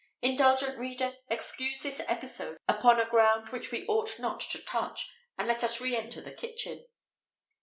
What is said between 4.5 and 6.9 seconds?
touch, and let us re enter the kitchen.